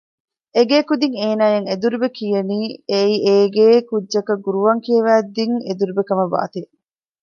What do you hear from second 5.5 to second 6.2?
އެދުރުބެ